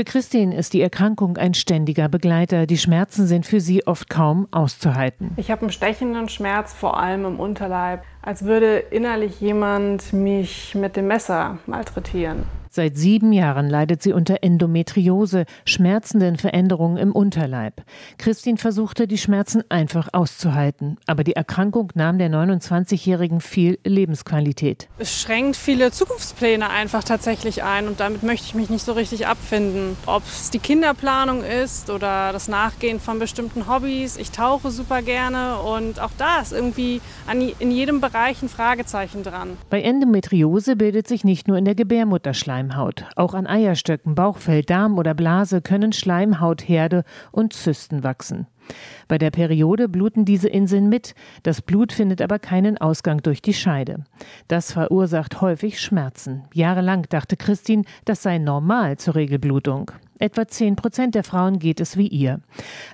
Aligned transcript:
Für 0.00 0.04
Christine 0.04 0.56
ist 0.56 0.72
die 0.72 0.80
Erkrankung 0.80 1.36
ein 1.36 1.52
ständiger 1.52 2.08
Begleiter. 2.08 2.64
Die 2.64 2.78
Schmerzen 2.78 3.26
sind 3.26 3.44
für 3.44 3.60
sie 3.60 3.86
oft 3.86 4.08
kaum 4.08 4.48
auszuhalten. 4.50 5.32
Ich 5.36 5.50
habe 5.50 5.60
einen 5.60 5.72
stechenden 5.72 6.30
Schmerz, 6.30 6.72
vor 6.72 6.98
allem 6.98 7.26
im 7.26 7.38
Unterleib, 7.38 8.02
als 8.22 8.46
würde 8.46 8.78
innerlich 8.78 9.42
jemand 9.42 10.14
mich 10.14 10.74
mit 10.74 10.96
dem 10.96 11.06
Messer 11.06 11.58
malträtieren. 11.66 12.44
Seit 12.72 12.96
sieben 12.96 13.32
Jahren 13.32 13.68
leidet 13.68 14.00
sie 14.00 14.12
unter 14.12 14.44
Endometriose, 14.44 15.44
schmerzenden 15.64 16.36
Veränderungen 16.36 16.98
im 16.98 17.10
Unterleib. 17.10 17.82
Christine 18.16 18.58
versuchte, 18.58 19.08
die 19.08 19.18
Schmerzen 19.18 19.64
einfach 19.68 20.10
auszuhalten. 20.12 20.96
Aber 21.08 21.24
die 21.24 21.34
Erkrankung 21.34 21.90
nahm 21.96 22.18
der 22.18 22.30
29-Jährigen 22.30 23.40
viel 23.40 23.80
Lebensqualität. 23.82 24.88
Es 24.98 25.20
schränkt 25.20 25.56
viele 25.56 25.90
Zukunftspläne 25.90 26.70
einfach 26.70 27.02
tatsächlich 27.02 27.64
ein 27.64 27.88
und 27.88 27.98
damit 27.98 28.22
möchte 28.22 28.46
ich 28.46 28.54
mich 28.54 28.70
nicht 28.70 28.84
so 28.84 28.92
richtig 28.92 29.26
abfinden. 29.26 29.96
Ob 30.06 30.22
es 30.24 30.50
die 30.50 30.60
Kinderplanung 30.60 31.42
ist 31.42 31.90
oder 31.90 32.32
das 32.32 32.46
Nachgehen 32.46 33.00
von 33.00 33.18
bestimmten 33.18 33.66
Hobbys. 33.68 34.16
Ich 34.16 34.30
tauche 34.30 34.70
super 34.70 35.02
gerne 35.02 35.58
und 35.58 35.98
auch 35.98 36.12
da 36.18 36.40
ist 36.40 36.52
irgendwie 36.52 37.00
in 37.58 37.72
jedem 37.72 38.00
Bereich 38.00 38.40
ein 38.42 38.48
Fragezeichen 38.48 39.24
dran. 39.24 39.56
Bei 39.70 39.82
Endometriose 39.82 40.76
bildet 40.76 41.08
sich 41.08 41.24
nicht 41.24 41.48
nur 41.48 41.58
in 41.58 41.64
der 41.64 41.74
Gebärmutter 41.74 42.32
Schleim 42.32 42.59
Schleimhaut. 42.60 43.06
Auch 43.16 43.32
an 43.34 43.46
Eierstöcken, 43.46 44.14
Bauchfell, 44.14 44.62
Darm 44.62 44.98
oder 44.98 45.14
Blase 45.14 45.62
können 45.62 45.92
Schleimhautherde 45.92 47.04
und 47.32 47.52
Zysten 47.54 48.04
wachsen. 48.04 48.46
Bei 49.08 49.18
der 49.18 49.30
Periode 49.30 49.88
bluten 49.88 50.24
diese 50.24 50.48
Inseln 50.48 50.88
mit, 50.88 51.14
das 51.42 51.62
Blut 51.62 51.92
findet 51.92 52.20
aber 52.20 52.38
keinen 52.38 52.78
Ausgang 52.78 53.22
durch 53.22 53.40
die 53.40 53.54
Scheide. 53.54 54.04
Das 54.46 54.72
verursacht 54.72 55.40
häufig 55.40 55.80
Schmerzen. 55.80 56.44
Jahrelang 56.52 57.06
dachte 57.08 57.36
Christine, 57.36 57.84
das 58.04 58.22
sei 58.22 58.38
normal 58.38 58.98
zur 58.98 59.14
Regelblutung. 59.14 59.90
Etwa 60.18 60.46
10 60.46 60.76
Prozent 60.76 61.14
der 61.14 61.24
Frauen 61.24 61.58
geht 61.58 61.80
es 61.80 61.96
wie 61.96 62.08
ihr. 62.08 62.40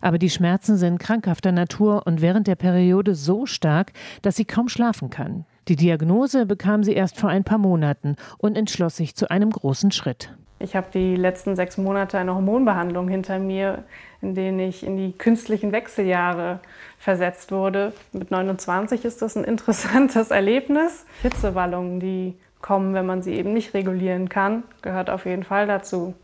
Aber 0.00 0.18
die 0.18 0.30
Schmerzen 0.30 0.76
sind 0.76 1.00
krankhafter 1.00 1.50
Natur 1.50 2.06
und 2.06 2.22
während 2.22 2.46
der 2.46 2.54
Periode 2.54 3.16
so 3.16 3.46
stark, 3.46 3.92
dass 4.22 4.36
sie 4.36 4.44
kaum 4.44 4.68
schlafen 4.68 5.10
kann. 5.10 5.44
Die 5.68 5.76
Diagnose 5.76 6.46
bekam 6.46 6.84
sie 6.84 6.92
erst 6.92 7.18
vor 7.18 7.28
ein 7.28 7.42
paar 7.42 7.58
Monaten 7.58 8.14
und 8.38 8.56
entschloss 8.56 8.96
sich 8.96 9.16
zu 9.16 9.30
einem 9.30 9.50
großen 9.50 9.90
Schritt. 9.90 10.32
Ich 10.60 10.76
habe 10.76 10.86
die 10.94 11.16
letzten 11.16 11.56
sechs 11.56 11.76
Monate 11.76 12.18
eine 12.18 12.34
Hormonbehandlung 12.34 13.08
hinter 13.08 13.40
mir, 13.40 13.82
in 14.22 14.34
denen 14.34 14.60
ich 14.60 14.86
in 14.86 14.96
die 14.96 15.12
künstlichen 15.12 15.72
Wechseljahre 15.72 16.60
versetzt 16.98 17.50
wurde. 17.50 17.92
Mit 18.12 18.30
29 18.30 19.04
ist 19.04 19.22
das 19.22 19.36
ein 19.36 19.42
interessantes 19.42 20.30
Erlebnis. 20.30 21.04
Hitzewallungen, 21.22 21.98
die 21.98 22.36
kommen, 22.62 22.94
wenn 22.94 23.04
man 23.04 23.22
sie 23.22 23.34
eben 23.34 23.52
nicht 23.52 23.74
regulieren 23.74 24.28
kann, 24.28 24.62
gehört 24.82 25.10
auf 25.10 25.26
jeden 25.26 25.42
Fall 25.42 25.66
dazu. 25.66 26.14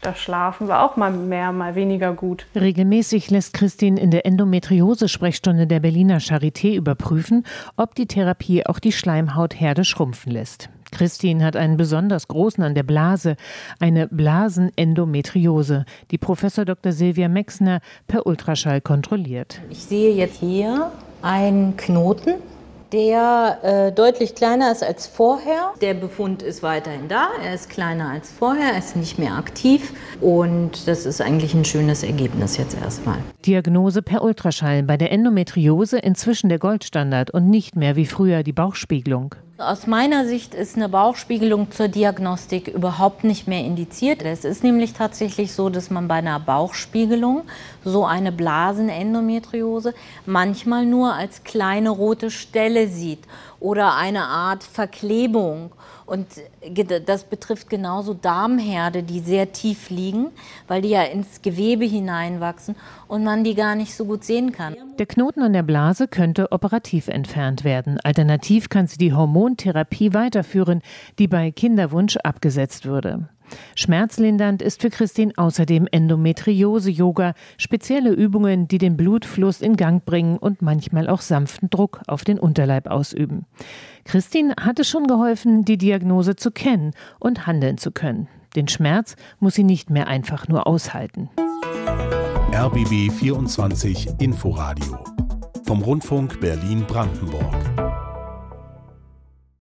Das 0.00 0.18
Schlafen 0.18 0.68
war 0.68 0.84
auch 0.84 0.96
mal 0.96 1.10
mehr, 1.10 1.52
mal 1.52 1.74
weniger 1.74 2.12
gut. 2.12 2.46
Regelmäßig 2.54 3.30
lässt 3.30 3.52
Christine 3.52 4.00
in 4.00 4.10
der 4.10 4.26
Endometriose-Sprechstunde 4.26 5.66
der 5.66 5.80
Berliner 5.80 6.18
Charité 6.18 6.74
überprüfen, 6.74 7.44
ob 7.76 7.94
die 7.94 8.06
Therapie 8.06 8.64
auch 8.64 8.78
die 8.78 8.92
Schleimhautherde 8.92 9.84
schrumpfen 9.84 10.32
lässt. 10.32 10.70
Christine 10.92 11.44
hat 11.44 11.56
einen 11.56 11.76
besonders 11.76 12.28
großen 12.28 12.62
an 12.62 12.74
der 12.74 12.82
Blase, 12.82 13.36
eine 13.78 14.08
Blasenendometriose, 14.08 15.84
die 16.10 16.18
Professor 16.18 16.64
Dr. 16.64 16.92
Silvia 16.92 17.28
Mexner 17.28 17.80
per 18.06 18.26
Ultraschall 18.26 18.80
kontrolliert. 18.80 19.60
Ich 19.70 19.84
sehe 19.84 20.14
jetzt 20.14 20.40
hier 20.40 20.90
einen 21.22 21.76
Knoten 21.76 22.34
der 22.92 23.58
äh, 23.62 23.92
deutlich 23.92 24.34
kleiner 24.34 24.72
ist 24.72 24.82
als 24.82 25.06
vorher. 25.06 25.72
Der 25.80 25.94
Befund 25.94 26.42
ist 26.42 26.62
weiterhin 26.62 27.08
da, 27.08 27.28
er 27.44 27.54
ist 27.54 27.68
kleiner 27.68 28.10
als 28.10 28.30
vorher, 28.30 28.72
er 28.72 28.78
ist 28.78 28.96
nicht 28.96 29.18
mehr 29.18 29.34
aktiv 29.34 29.92
und 30.20 30.86
das 30.88 31.06
ist 31.06 31.20
eigentlich 31.20 31.54
ein 31.54 31.64
schönes 31.64 32.02
Ergebnis 32.02 32.56
jetzt 32.56 32.76
erstmal. 32.80 33.18
Diagnose 33.44 34.02
per 34.02 34.22
Ultraschall 34.22 34.82
bei 34.82 34.96
der 34.96 35.12
Endometriose 35.12 35.98
inzwischen 35.98 36.48
der 36.48 36.58
Goldstandard 36.58 37.30
und 37.30 37.48
nicht 37.48 37.76
mehr 37.76 37.96
wie 37.96 38.06
früher 38.06 38.42
die 38.42 38.52
Bauchspiegelung. 38.52 39.34
Aus 39.60 39.88
meiner 39.88 40.24
Sicht 40.24 40.54
ist 40.54 40.76
eine 40.76 40.88
Bauchspiegelung 40.88 41.72
zur 41.72 41.88
Diagnostik 41.88 42.68
überhaupt 42.68 43.24
nicht 43.24 43.48
mehr 43.48 43.64
indiziert. 43.64 44.22
Es 44.22 44.44
ist 44.44 44.62
nämlich 44.62 44.92
tatsächlich 44.92 45.52
so, 45.52 45.68
dass 45.68 45.90
man 45.90 46.06
bei 46.06 46.14
einer 46.14 46.38
Bauchspiegelung 46.38 47.42
so 47.84 48.04
eine 48.04 48.30
Blasenendometriose 48.30 49.94
manchmal 50.26 50.86
nur 50.86 51.12
als 51.12 51.42
kleine 51.42 51.90
rote 51.90 52.30
Stelle 52.30 52.77
sieht 52.86 53.20
oder 53.60 53.96
eine 53.96 54.22
Art 54.24 54.62
Verklebung. 54.62 55.72
Und 56.06 56.26
das 57.04 57.24
betrifft 57.24 57.68
genauso 57.68 58.14
Darmherde, 58.14 59.02
die 59.02 59.20
sehr 59.20 59.52
tief 59.52 59.90
liegen, 59.90 60.28
weil 60.66 60.80
die 60.80 60.88
ja 60.88 61.02
ins 61.02 61.42
Gewebe 61.42 61.84
hineinwachsen 61.84 62.76
und 63.08 63.24
man 63.24 63.44
die 63.44 63.54
gar 63.54 63.74
nicht 63.74 63.94
so 63.94 64.06
gut 64.06 64.24
sehen 64.24 64.52
kann. 64.52 64.74
Der 64.98 65.04
Knoten 65.04 65.42
an 65.42 65.52
der 65.52 65.62
Blase 65.62 66.08
könnte 66.08 66.50
operativ 66.50 67.08
entfernt 67.08 67.62
werden. 67.62 67.98
Alternativ 68.04 68.70
kann 68.70 68.86
sie 68.86 68.96
die 68.96 69.12
Hormontherapie 69.12 70.14
weiterführen, 70.14 70.80
die 71.18 71.28
bei 71.28 71.50
Kinderwunsch 71.50 72.16
abgesetzt 72.16 72.86
würde. 72.86 73.28
Schmerzlindernd 73.74 74.62
ist 74.62 74.82
für 74.82 74.90
Christine 74.90 75.32
außerdem 75.36 75.86
Endometriose-Yoga, 75.90 77.34
spezielle 77.56 78.10
Übungen, 78.10 78.68
die 78.68 78.78
den 78.78 78.96
Blutfluss 78.96 79.60
in 79.60 79.76
Gang 79.76 80.04
bringen 80.04 80.38
und 80.38 80.62
manchmal 80.62 81.08
auch 81.08 81.20
sanften 81.20 81.70
Druck 81.70 82.00
auf 82.06 82.24
den 82.24 82.38
Unterleib 82.38 82.88
ausüben. 82.88 83.46
Christine 84.04 84.54
hat 84.60 84.78
es 84.78 84.88
schon 84.88 85.06
geholfen, 85.06 85.64
die 85.64 85.78
Diagnose 85.78 86.36
zu 86.36 86.50
kennen 86.50 86.92
und 87.20 87.46
handeln 87.46 87.78
zu 87.78 87.90
können. 87.90 88.28
Den 88.56 88.68
Schmerz 88.68 89.16
muss 89.40 89.54
sie 89.54 89.64
nicht 89.64 89.90
mehr 89.90 90.08
einfach 90.08 90.48
nur 90.48 90.66
aushalten. 90.66 91.30
RBB 92.52 93.12
24 93.12 94.08
Inforadio 94.18 94.98
vom 95.64 95.82
Rundfunk 95.82 96.40
Berlin-Brandenburg. 96.40 97.77